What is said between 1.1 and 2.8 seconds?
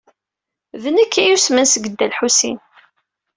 ay yusmen seg Dda Lḥusin.